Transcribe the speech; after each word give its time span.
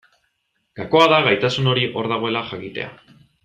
Gakoa 0.79 1.11
da 1.11 1.19
gaitasun 1.29 1.69
hori 1.75 1.87
hor 1.99 2.11
dagoela 2.15 2.45
jakitea. 2.51 2.91